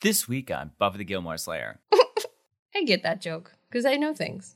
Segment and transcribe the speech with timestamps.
[0.00, 1.80] This week on Buffy the Gilmore Slayer.
[2.76, 4.54] I get that joke because I know things.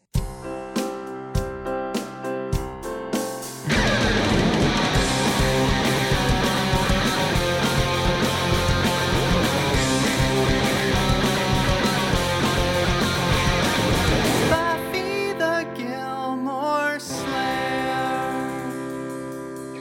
[14.48, 18.61] Buffy the Gilmore Slayer.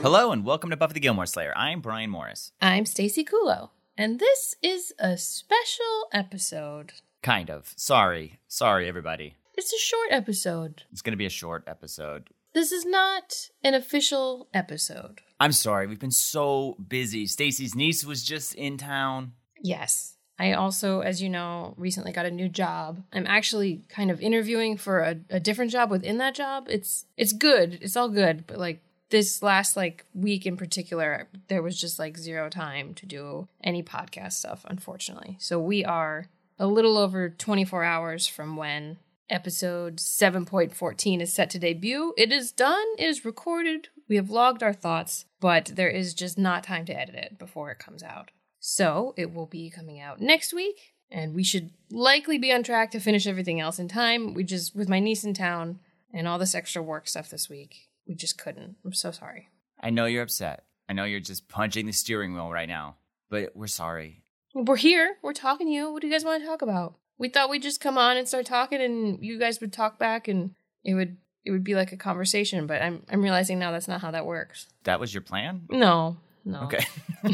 [0.01, 1.53] Hello and welcome to Buffy the Gilmore Slayer.
[1.55, 2.51] I'm Bryan Morris.
[2.59, 3.69] I'm Stacey Kulo,
[4.01, 6.93] and this is a special episode.
[7.21, 7.71] Kind of.
[7.77, 8.39] Sorry.
[8.47, 9.35] Sorry, everybody.
[9.55, 10.81] It's a short episode.
[10.91, 12.31] It's going to be a short episode.
[12.55, 15.21] This is not an official episode.
[15.39, 15.85] I'm sorry.
[15.85, 17.27] We've been so busy.
[17.27, 19.33] Stacey's niece was just in town.
[19.61, 20.15] Yes.
[20.39, 23.03] I also, as you know, recently got a new job.
[23.13, 26.65] I'm actually kind of interviewing for a, a different job within that job.
[26.67, 27.77] It's it's good.
[27.83, 28.81] It's all good, but like
[29.11, 33.83] this last like week in particular, there was just like zero time to do any
[33.83, 35.37] podcast stuff, unfortunately.
[35.39, 38.97] So we are a little over 24 hours from when
[39.29, 42.13] episode 7.14 is set to debut.
[42.17, 43.89] It is done, it is recorded.
[44.07, 47.71] We have logged our thoughts, but there is just not time to edit it before
[47.71, 48.31] it comes out.
[48.59, 52.91] So it will be coming out next week, and we should likely be on track
[52.91, 54.33] to finish everything else in time.
[54.33, 55.79] We just, with my niece in town
[56.13, 58.75] and all this extra work stuff this week, we just couldn't.
[58.85, 59.49] I'm so sorry.
[59.79, 60.65] I know you're upset.
[60.89, 62.97] I know you're just punching the steering wheel right now,
[63.29, 64.23] but we're sorry.
[64.53, 65.15] We're here.
[65.21, 65.91] We're talking to you.
[65.91, 66.95] What do you guys want to talk about?
[67.17, 70.27] We thought we'd just come on and start talking, and you guys would talk back,
[70.27, 70.51] and
[70.83, 72.67] it would it would be like a conversation.
[72.67, 74.67] But I'm I'm realizing now that's not how that works.
[74.83, 75.61] That was your plan?
[75.69, 76.63] No, no.
[76.63, 76.85] Okay.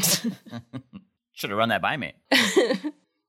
[1.32, 2.12] Should have run that by me.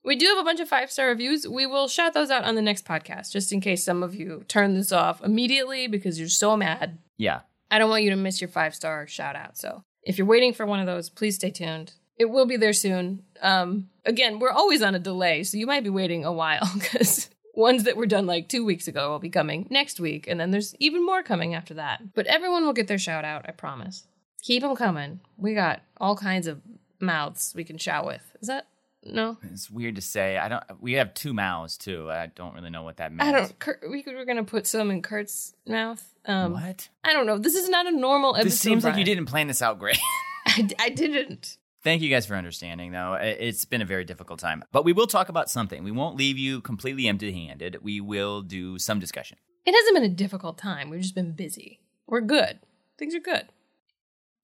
[0.10, 1.48] we do have a bunch of five star reviews.
[1.48, 4.44] We will shout those out on the next podcast, just in case some of you
[4.48, 6.98] turn this off immediately because you're so mad.
[7.20, 7.42] Yeah.
[7.70, 9.56] I don't want you to miss your five star shout out.
[9.56, 11.94] So if you're waiting for one of those, please stay tuned.
[12.18, 13.22] It will be there soon.
[13.40, 17.30] Um, again, we're always on a delay, so you might be waiting a while because
[17.54, 20.50] ones that were done like two weeks ago will be coming next week, and then
[20.50, 22.16] there's even more coming after that.
[22.16, 24.08] But everyone will get their shout out, I promise.
[24.42, 25.20] Keep them coming.
[25.38, 26.62] We got all kinds of
[27.00, 28.24] mouths we can shout with.
[28.42, 28.66] Is that
[29.14, 29.38] no?
[29.52, 30.38] It's weird to say.
[30.38, 30.64] I don't.
[30.80, 32.10] We have two mouths too.
[32.10, 33.22] I don't really know what that means.
[33.22, 33.60] I don't.
[33.60, 36.04] Kurt, we were gonna put some in Kurt's mouth.
[36.26, 36.90] Um, what?
[37.04, 37.38] I don't know.
[37.38, 38.46] This is not a normal episode.
[38.46, 39.98] This seems like you didn't plan this out great.
[40.48, 41.58] I, I didn't.
[41.82, 43.14] Thank you guys for understanding, though.
[43.14, 44.64] It's been a very difficult time.
[44.72, 45.84] But we will talk about something.
[45.84, 47.78] We won't leave you completely empty handed.
[47.82, 49.38] We will do some discussion.
[49.66, 50.90] It hasn't been a difficult time.
[50.90, 51.80] We've just been busy.
[52.06, 52.60] We're good.
[52.98, 53.48] Things are good.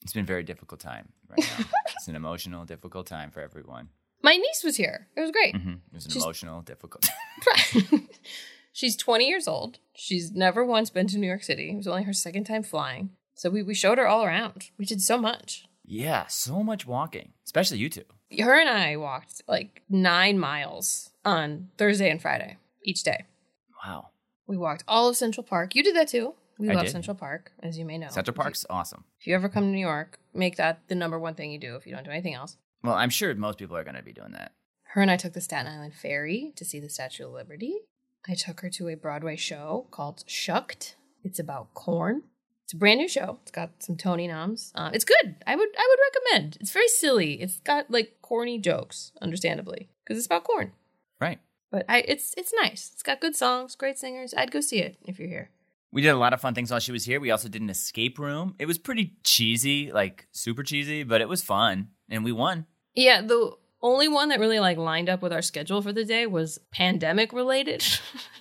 [0.02, 1.66] It's been a very difficult time right now.
[1.90, 3.90] it's an emotional, difficult time for everyone.
[4.26, 5.08] My niece was here.
[5.16, 5.56] It was great.
[5.56, 7.06] hmm It was an She's- emotional, difficult
[8.74, 9.80] She's 20 years old.
[9.94, 11.70] She's never once been to New York City.
[11.72, 13.12] It was only her second time flying.
[13.36, 14.70] So we, we showed her all around.
[14.78, 15.66] We did so much.
[15.86, 18.04] Yeah, so much walking, especially you two.
[18.40, 23.26] Her and I walked like nine miles on Thursday and Friday each day.
[23.86, 24.08] Wow.
[24.48, 25.76] We walked all of Central Park.
[25.76, 26.34] You did that too.
[26.58, 26.92] We I love did.
[26.92, 28.08] Central Park, as you may know.
[28.10, 29.04] Central If you- Park's awesome.
[29.20, 31.76] If you ever come to New York, make that the number one thing you do
[31.76, 32.58] if you don't do anything else.
[32.86, 34.52] Well, I'm sure most people are going to be doing that.
[34.84, 37.80] Her and I took the Staten Island Ferry to see the Statue of Liberty.
[38.28, 40.96] I took her to a Broadway show called Shucked.
[41.24, 42.24] It's about corn.
[42.64, 43.40] It's a brand new show.
[43.44, 44.72] It's got some Tony noms.
[44.74, 45.36] Uh, it's good.
[45.46, 46.00] I would I would
[46.32, 46.58] recommend.
[46.60, 47.42] It's very silly.
[47.42, 50.72] It's got like corny jokes, understandably, because it's about corn.
[51.22, 51.40] Right.
[51.72, 52.90] But I it's it's nice.
[52.94, 54.34] It's got good songs, great singers.
[54.36, 55.52] I'd go see it if you're here.
[55.92, 57.20] We did a lot of fun things while she was here.
[57.20, 58.56] We also did an escape room.
[58.58, 61.90] It was pretty cheesy, like super cheesy, but it was fun.
[62.10, 62.66] And we won.
[62.96, 63.52] Yeah, the
[63.82, 67.34] only one that really like lined up with our schedule for the day was pandemic
[67.34, 67.84] related.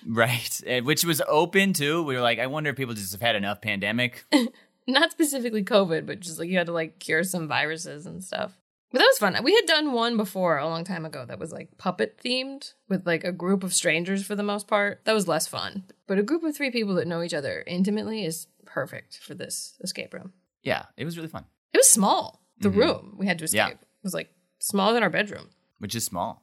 [0.07, 0.61] Right.
[0.67, 2.03] And Which was open too.
[2.03, 4.23] We were like, I wonder if people just have had enough pandemic.
[4.87, 8.55] not specifically COVID, but just like you had to like cure some viruses and stuff.
[8.91, 9.35] But that was fun.
[9.43, 13.07] We had done one before a long time ago that was like puppet themed with
[13.07, 15.01] like a group of strangers for the most part.
[15.05, 15.85] That was less fun.
[16.05, 19.75] But a group of three people that know each other intimately is perfect for this
[19.81, 20.33] escape room.
[20.61, 22.43] yeah, it was really fun, It was small.
[22.59, 22.75] The Mhm.
[22.75, 23.87] room we had to escape Yeah.
[24.03, 24.29] was like
[24.59, 25.49] smaller than our bedroom.
[25.79, 26.41] which is small.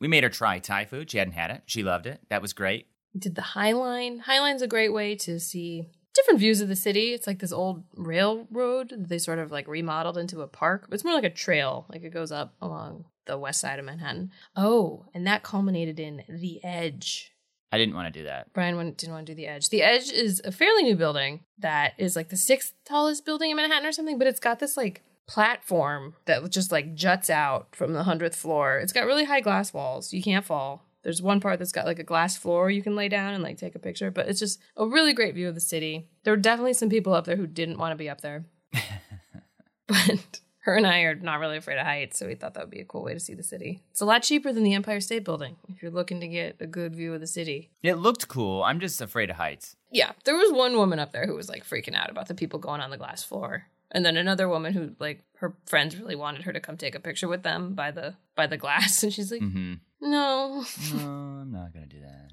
[0.00, 1.10] We made her try Thai food.
[1.10, 1.62] She hadn't had it.
[1.66, 2.20] She loved it.
[2.28, 2.86] That was great.
[3.14, 4.18] We did the High Line.
[4.20, 7.14] High Line's a great way to see different views of the city.
[7.14, 10.88] It's like this old railroad that they sort of like remodeled into a park.
[10.92, 14.30] It's more like a trail, like it goes up along the west side of Manhattan.
[14.54, 17.32] Oh, and that culminated in The Edge.
[17.72, 18.52] I didn't want to do that.
[18.52, 19.68] Bryan didn't want to do The Edge.
[19.70, 23.56] The Edge is a fairly new building that is like the sixth tallest building in
[23.56, 27.92] Manhattan or something, but it's got this like platform that just like juts out from
[27.92, 28.78] the hundredth floor.
[28.78, 30.12] It's got really high glass walls.
[30.12, 30.84] You can't fall.
[31.02, 33.58] There's one part that's got like a glass floor you can lay down and like
[33.58, 36.08] take a picture, but it's just a really great view of the city.
[36.24, 38.46] There were definitely some people up there who didn't want to be up there.
[39.86, 42.72] but Her and I are not really afraid of heights, so we thought that would
[42.72, 43.84] be a cool way to see the city.
[43.92, 46.66] It's a lot cheaper than the Empire State Building if you're looking to get a
[46.66, 47.70] good view of the city.
[47.84, 48.64] It looked cool.
[48.64, 49.76] I'm just afraid of heights.
[49.92, 52.58] Yeah, there was one woman up there who was like freaking out about the people
[52.58, 53.66] going on the glass floor.
[53.92, 57.00] And then another woman who like her friends really wanted her to come take a
[57.00, 59.74] picture with them by the by the glass and she's like, Mm-hmm.
[60.00, 62.30] "No." no, I'm not going to do that.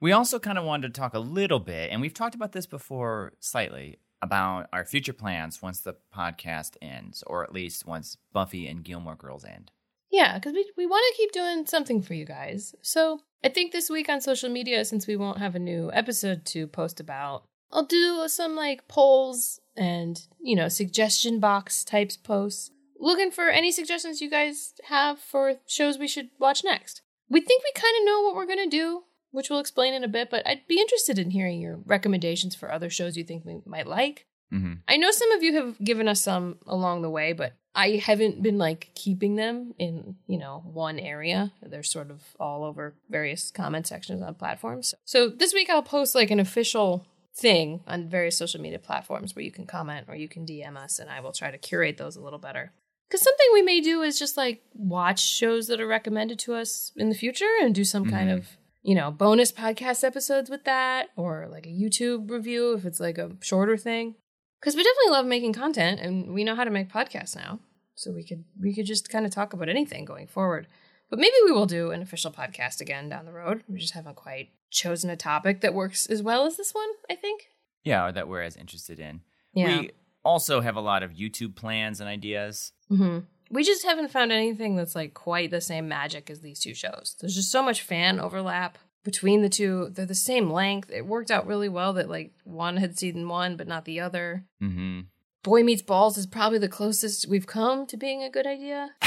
[0.00, 2.66] We also kind of wanted to talk a little bit, and we've talked about this
[2.66, 8.68] before slightly, about our future plans once the podcast ends, or at least once Buffy
[8.68, 9.72] and Gilmore Girls end.
[10.10, 12.74] Yeah, because we, we want to keep doing something for you guys.
[12.80, 16.44] So I think this week on social media, since we won't have a new episode
[16.46, 22.70] to post about, I'll do some like polls and, you know, suggestion box types posts,
[22.98, 27.02] looking for any suggestions you guys have for shows we should watch next.
[27.30, 30.04] We think we kind of know what we're going to do, which we'll explain in
[30.04, 33.44] a bit, but I'd be interested in hearing your recommendations for other shows you think
[33.44, 34.26] we might like.
[34.52, 34.74] Mm-hmm.
[34.88, 38.42] I know some of you have given us some along the way, but I haven't
[38.42, 41.52] been like keeping them in, you know, one area.
[41.62, 44.94] They're sort of all over various comment sections on platforms.
[45.04, 49.44] So this week I'll post like an official thing on various social media platforms where
[49.44, 52.16] you can comment or you can DM us and I will try to curate those
[52.16, 52.72] a little better.
[53.08, 56.92] Because something we may do is just like watch shows that are recommended to us
[56.96, 58.34] in the future and do some kind Mhm.
[58.38, 58.48] of,
[58.82, 63.16] you know, bonus podcast episodes with that or like a YouTube review if it's like
[63.18, 64.16] a shorter thing
[64.60, 67.60] because we definitely love making content and we know how to make podcasts now
[67.94, 70.66] so we could we could just kind of talk about anything going forward
[71.10, 73.62] but maybe we will do an official podcast again down the road.
[73.68, 77.14] We just haven't quite chosen a topic that works as well as this one i
[77.14, 77.44] think.
[77.84, 79.22] Yeah, or that we're as interested in.
[79.54, 79.80] yeah.
[79.80, 79.90] We
[80.24, 82.72] also have a lot of YouTube plans and ideas.
[82.88, 83.20] hmm
[83.50, 87.16] we just haven't found anything that's like quite the same magic as these two shows.
[87.18, 89.88] There's just so much fan overlap between the two.
[89.90, 90.90] They're the same length.
[90.90, 94.44] It worked out really well that like one had season one but not the other.
[94.62, 95.00] Mm-hmm.
[95.42, 98.90] boy meets balls is probably the closest we've come to being a good idea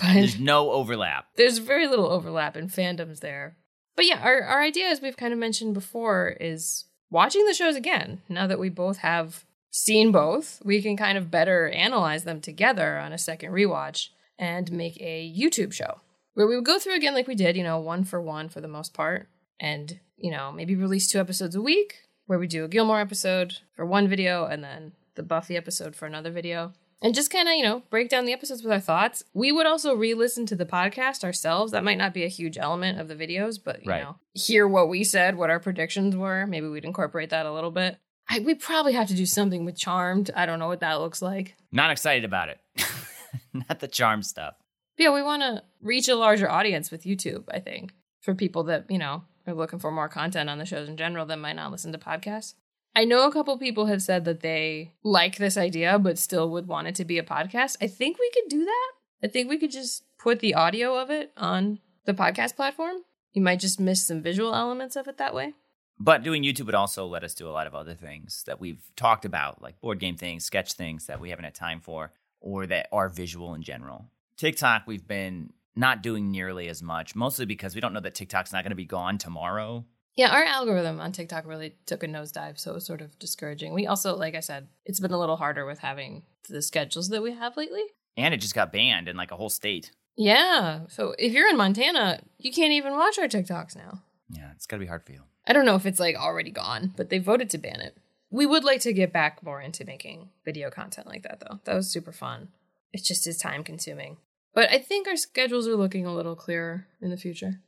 [0.00, 1.26] but There's no overlap.
[1.36, 3.56] there's very little overlap in fandoms there.
[3.96, 7.76] But yeah, our, our idea, as we've kind of mentioned before, is watching the shows
[7.76, 8.22] again.
[8.28, 12.98] Now that we both have seen both, we can kind of better analyze them together
[12.98, 14.08] on a second rewatch
[14.38, 16.00] and make a YouTube show
[16.34, 18.60] where we would go through again like we did, you know, one for one for
[18.60, 22.64] the most part, and, you know, maybe release two episodes a week where we do
[22.64, 27.14] a Gilmore episode for one video and then the Buffy episode for another video and
[27.14, 29.22] just kind of you know break down the episodes with our thoughts.
[29.34, 31.72] We would also re-listen to the podcast ourselves.
[31.72, 34.02] That might not be a huge element of the videos but you Right.
[34.02, 36.46] know hear what we said what our predictions were.
[36.46, 37.98] Maybe we'd incorporate that a little bit.
[38.28, 40.30] I, we probably have to do something with charmed.
[40.36, 41.56] I don't know what that looks like.
[41.72, 42.60] Not excited about it.
[43.52, 44.54] Not the charm stuff.
[44.96, 48.64] but yeah we want to reach a larger audience with youtube i think for people
[48.64, 51.54] that you know are looking for more content on the shows in general that might
[51.56, 52.54] not listen to podcasts
[52.94, 56.66] I know a couple people have said that they like this idea, but still would
[56.66, 57.76] want it to be a podcast.
[57.80, 58.90] I think we could do that.
[59.22, 62.96] I think we could just put the audio of it on the podcast platform.
[63.32, 65.54] You might just miss some visual elements of it that way.
[65.98, 68.82] But doing YouTube would also let us do a lot of other things that we've
[68.96, 72.66] talked about, like board game things, sketch things that we haven't had time for, or
[72.66, 74.06] that are visual in general.
[74.36, 78.52] TikTok, we've been not doing nearly as much, mostly because we don't know that TikTok's
[78.52, 79.84] not going to be gone tomorrow.
[80.20, 83.72] Yeah, our algorithm on TikTok really took a nosedive, so it was sort of discouraging.
[83.72, 87.22] We also, like I said, it's been a little harder with having the schedules that
[87.22, 87.84] we have lately.
[88.18, 89.92] And it just got banned in like a whole state.
[90.18, 94.02] Yeah, so if you're in Montana, you can't even watch our TikToks now.
[94.28, 95.22] Yeah, it's got to be hard for you.
[95.46, 97.96] I don't know if it's like already gone, but they voted to ban it.
[98.30, 101.60] We would like to get back more into making video content like that though.
[101.64, 102.48] That was super fun.
[102.92, 104.18] It just is time consuming.
[104.52, 107.60] But I think our schedules are looking a little clearer in the future.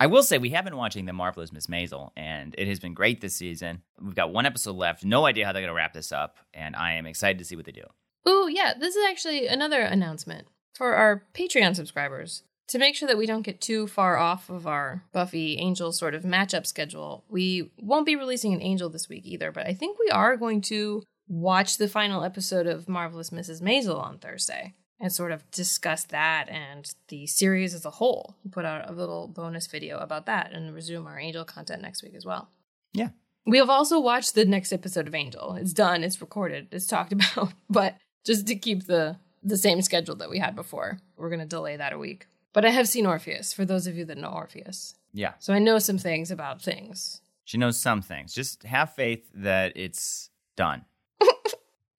[0.00, 2.94] I will say we have been watching The Marvelous Miss Maisel, and it has been
[2.94, 3.82] great this season.
[4.00, 5.04] We've got one episode left.
[5.04, 7.54] No idea how they're going to wrap this up, and I am excited to see
[7.54, 7.84] what they do.
[8.26, 12.44] Ooh, yeah, this is actually another announcement for our Patreon subscribers.
[12.68, 16.14] To make sure that we don't get too far off of our Buffy Angel sort
[16.14, 19.98] of matchup schedule, we won't be releasing an Angel this week either, but I think
[19.98, 23.60] we are going to watch the final episode of Marvelous Mrs.
[23.60, 28.36] Maisel on Thursday and sort of discuss that and the series as a whole.
[28.50, 32.14] Put out a little bonus video about that and resume our Angel content next week
[32.14, 32.50] as well.
[32.92, 33.08] Yeah.
[33.46, 35.54] We have also watched the next episode of Angel.
[35.54, 40.16] It's done, it's recorded, it's talked about, but just to keep the the same schedule
[40.16, 42.26] that we had before, we're going to delay that a week.
[42.52, 44.96] But I have seen Orpheus for those of you that know Orpheus.
[45.14, 47.22] Yeah, So I know some things about things.
[47.44, 48.34] she knows some things.
[48.34, 50.84] Just have faith that it's done.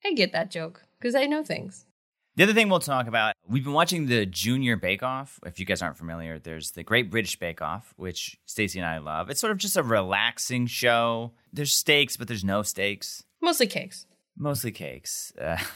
[0.05, 1.85] I get that joke because I know things.
[2.37, 5.37] The other thing we'll talk about, we've been watching the Junior Bake Off.
[5.45, 8.99] If you guys aren't familiar, there's the Great British Bake Off, which Stacey and I
[8.99, 9.29] love.
[9.29, 11.33] It's sort of just a relaxing show.
[11.51, 13.23] There's steaks, but there's no steaks.
[13.41, 14.05] Mostly cakes.
[14.37, 15.33] Mostly cakes.
[15.39, 15.57] Uh,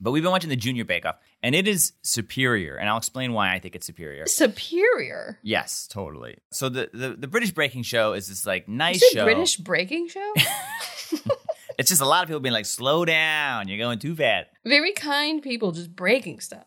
[0.00, 2.74] But we've been watching the Junior Bake Off, and it is superior.
[2.74, 4.26] And I'll explain why I think it's superior.
[4.26, 5.38] Superior.
[5.42, 6.38] Yes, totally.
[6.52, 9.24] So the the, the British Breaking Show is this like nice show.
[9.24, 10.34] British breaking show?
[11.78, 14.92] It's just a lot of people being like, "Slow down, you're going too fast." Very
[14.92, 16.66] kind people just breaking stuff.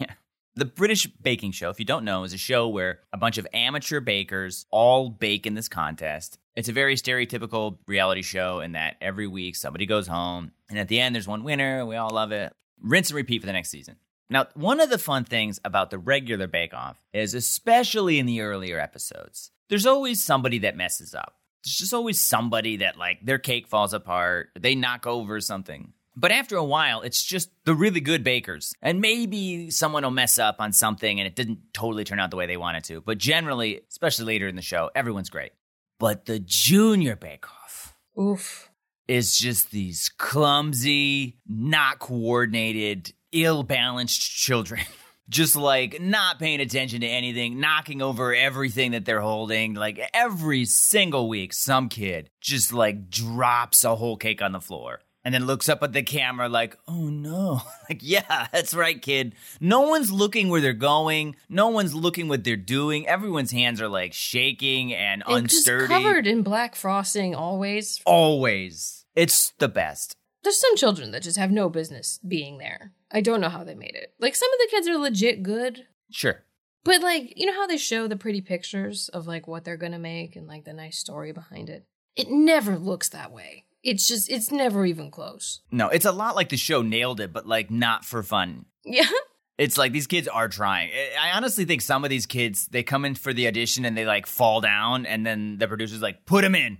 [0.56, 3.46] The British Baking Show, if you don't know, is a show where a bunch of
[3.54, 6.38] amateur bakers all bake in this contest.
[6.54, 10.88] It's a very stereotypical reality show in that every week somebody goes home, and at
[10.88, 12.52] the end there's one winner, we all love it.
[12.82, 13.96] Rinse and repeat for the next season.
[14.28, 18.42] Now, one of the fun things about the regular Bake Off is, especially in the
[18.42, 21.39] earlier episodes, there's always somebody that messes up.
[21.64, 25.92] There's just always somebody that, like, their cake falls apart, they knock over something.
[26.16, 28.74] But after a while, it's just the really good bakers.
[28.82, 32.36] And maybe someone will mess up on something and it didn't totally turn out the
[32.36, 33.00] way they wanted to.
[33.00, 35.52] But generally, especially later in the show, everyone's great.
[35.98, 38.70] But the junior bake off Oof.
[39.06, 44.82] is just these clumsy, not coordinated, ill balanced children.
[45.30, 49.74] Just like not paying attention to anything, knocking over everything that they're holding.
[49.74, 55.00] Like every single week, some kid just like drops a whole cake on the floor
[55.24, 57.62] and then looks up at the camera like, oh no.
[57.88, 59.34] Like, yeah, that's right, kid.
[59.60, 61.34] No one's looking where they're going.
[61.48, 63.06] No one's looking what they're doing.
[63.08, 65.88] Everyone's hands are like shaking and And just unsturdy.
[65.88, 68.00] covered in black frosting always.
[68.06, 69.04] Always.
[69.16, 70.14] It's the best.
[70.42, 72.92] There's some children that just have no business being there.
[73.12, 74.14] I don't know how they made it.
[74.18, 76.42] Like some of the kids are legit good, Sure.
[76.84, 79.92] but like, you know how they show the pretty pictures of like what they're going
[79.92, 81.84] to make and like the nice story behind it?
[82.16, 83.64] It never looks that way.
[83.82, 85.60] It's just it's never even close.
[85.70, 88.66] No, it's a lot like the show nailed it, but like not for fun.
[88.84, 89.08] Yeah.
[89.58, 90.88] It's like these kids are trying.
[90.90, 93.94] I I honestly think some of these kids they come in for the audition and
[93.94, 96.78] they like fall down, and then the producer's like, "Put them in."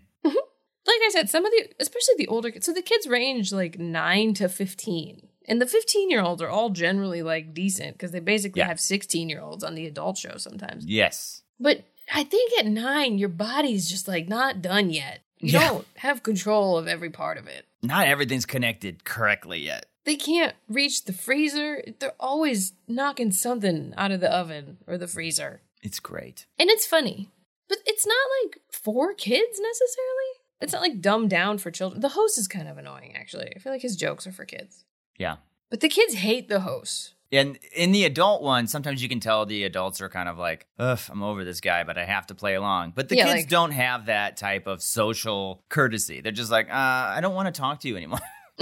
[0.91, 3.79] Like I said, some of the, especially the older kids, so the kids range like
[3.79, 5.29] nine to 15.
[5.49, 8.67] And the 15 year olds are all generally like decent because they basically Yeah.
[8.69, 10.87] have 16 year olds on the adult show sometimes.
[10.87, 11.43] Yes.
[11.59, 11.83] But
[12.13, 15.21] I think at nine, your body's just like not done yet.
[15.39, 15.69] You Yeah.
[15.69, 17.65] don't have control of every part of it.
[17.83, 19.87] Not everything's connected correctly yet.
[20.05, 21.83] They can't reach the freezer.
[21.99, 25.63] They're always knocking something out of the oven or the freezer.
[25.83, 26.47] It's great.
[26.59, 27.29] And it's funny,
[27.69, 30.40] but it's not like for kids necessarily.
[30.61, 32.01] It's not like dumbed down for children.
[32.01, 33.53] The host is kind of annoying, actually.
[33.55, 34.85] I feel like his jokes are for kids.
[35.19, 35.37] Yeah.
[35.71, 37.15] But the kids hate the host.
[37.33, 40.67] And in the adult one, sometimes you can tell the adults are kind of like,
[40.81, 42.93] ugh, I'm over this guy, but I have to play along.
[42.97, 46.21] But the Yeah, kids like- don't have that type of social courtesy.
[46.21, 48.19] They're just like, uh, I don't want to talk to you anymore.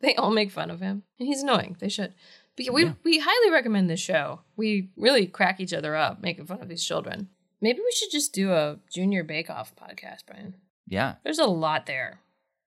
[0.00, 1.76] they all make fun of him, and he's annoying.
[1.78, 2.14] They should.
[2.56, 2.92] But we Yeah.
[3.04, 4.40] we highly recommend this show.
[4.56, 7.28] We really crack each other up making fun of these children.
[7.60, 10.54] Maybe we should just do a junior bake off podcast, Bryan.
[10.86, 11.14] Yeah.
[11.24, 12.20] There's a lot there.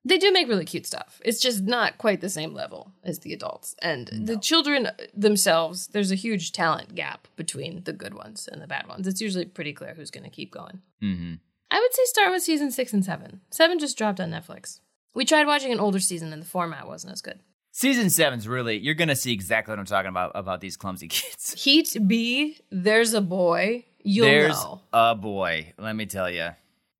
[0.06, 1.20] They do make really cute stuff.
[1.26, 3.76] It's just not quite the same level as the adults.
[3.82, 8.68] And the children themselves, there's a huge talent gap between the good ones and the
[8.68, 9.06] bad ones.
[9.06, 10.80] It's usually pretty clear who's going to keep going.
[11.04, 11.34] Mm-hmm.
[11.70, 13.42] I would say start with season six and seven.
[13.52, 14.80] Seven just dropped on Netflix.
[15.14, 17.42] We tried watching an older season and the format wasn't as good.
[17.72, 21.08] Season seven's really, you're going to see exactly what I'm talking about, about these clumsy
[21.10, 21.54] kids.
[21.62, 23.84] Heat B, there's a boy.
[24.04, 24.82] You'll There's know.
[24.94, 26.52] a boy, let me tell you.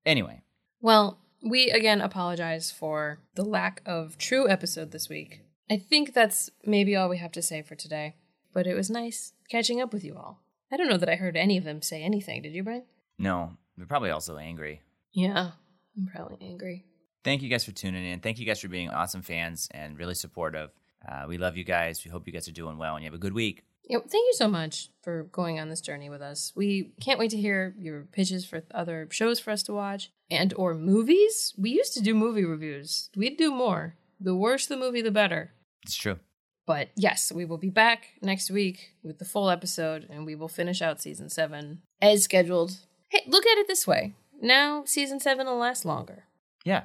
[0.04, 0.42] Anyway,
[0.80, 5.42] Well, we again apologize for the lack of true episode this week.
[5.70, 8.14] I think that's maybe all we have to say for today.
[8.54, 10.40] But it was nice catching up with you all.
[10.72, 12.42] I don't know that I heard any of them say anything.
[12.42, 12.84] Did you, Bryan?
[13.18, 14.82] no, they're probably also angry.
[15.12, 15.52] Yeah,
[15.96, 16.84] I'm probably angry.
[17.24, 18.20] Thank you guys for tuning in.
[18.20, 20.70] Thank you guys for being awesome fans and really supportive.
[21.06, 22.04] Uh, we love you guys.
[22.04, 23.64] We hope you guys are doing well and you have a good week.
[23.88, 26.52] Yeah, thank you so much for going on this journey with us.
[26.54, 30.52] We can't wait to hear your pitches for other shows for us to watch and
[30.54, 31.54] or movies.
[31.56, 33.08] We used to do movie reviews.
[33.16, 33.94] We'd do more.
[34.20, 35.52] The worse the movie, the better.
[35.84, 36.18] It's true.
[36.66, 40.48] But yes, we will be back next week with the full episode and we will
[40.48, 42.76] finish out season seven as scheduled.
[43.08, 44.14] Hey, look at it this way.
[44.42, 46.24] Now season seven will last longer.
[46.64, 46.82] Yeah,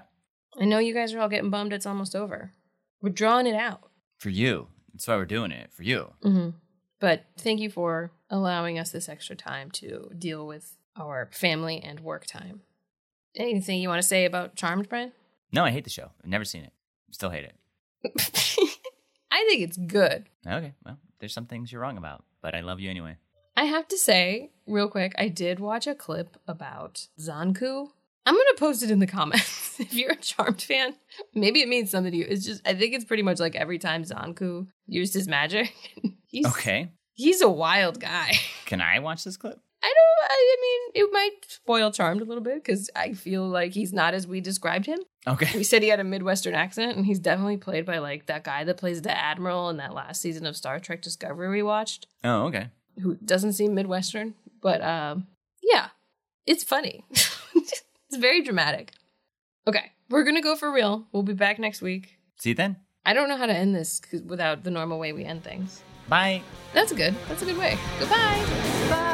[0.57, 2.51] I know you guys are all getting bummed it's almost over.
[3.01, 3.89] We're drawing it out.
[4.19, 4.67] for you.
[4.93, 6.13] That's why we're doing it, for you.
[6.23, 6.49] Mm-hmm.
[7.03, 11.99] But thank you for allowing us this extra time to deal with our family and
[11.99, 12.61] work time.
[13.35, 15.11] Anything you want to say about Charmed, Bryan?
[15.51, 16.11] No, I hate the show.
[16.23, 16.71] I've never seen it.
[17.11, 17.55] Still hate it.
[19.29, 20.29] I think it's good.
[20.47, 23.17] Okay, well, there's some things you're wrong about, but I love you anyway.
[23.57, 27.89] I have to say, real quick, I did watch a clip about Zankou.
[28.25, 29.61] I'm gonna post it in the comments.
[29.79, 30.95] if you're a Charmed fan,
[31.33, 32.25] maybe it means something to you.
[32.27, 35.73] It's just I think it's pretty much like every time Zankou used his magic,
[36.27, 38.31] he's Okay, he's a wild guy.
[38.65, 39.59] can I watch this clip?
[39.83, 43.73] I don't I mean, it might spoil Charmed a little bit because I feel like
[43.73, 44.99] he's not as we described him.
[45.27, 45.49] Okay.
[45.57, 48.63] We said he had a Midwestern accent, and he's definitely played by like that guy
[48.63, 52.43] that plays the Admiral in that last season of Star Trek Discovery we watched, Oh,
[52.45, 52.69] okay.
[53.01, 54.35] who doesn't seem Midwestern.
[54.61, 55.27] But um,
[55.61, 55.89] yeah,
[56.45, 57.03] it's funny.
[58.13, 58.91] It's very dramatic.
[59.67, 61.07] Okay, we're gonna go for real.
[61.11, 62.19] We'll be back next week.
[62.37, 62.77] See you then.
[63.05, 65.81] I don't know how to end this without the normal way we end things.
[66.07, 66.43] Bye.
[66.73, 67.15] That's good.
[67.27, 67.77] That's a good way.
[67.99, 68.45] Goodbye.
[68.89, 69.12] Bye